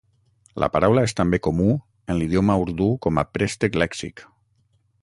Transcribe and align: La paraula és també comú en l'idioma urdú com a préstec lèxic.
La 0.63 0.69
paraula 0.77 1.03
és 1.09 1.13
també 1.19 1.39
comú 1.49 1.67
en 1.75 2.19
l'idioma 2.21 2.59
urdú 2.65 2.89
com 3.07 3.23
a 3.25 3.27
préstec 3.39 3.79
lèxic. 3.85 4.27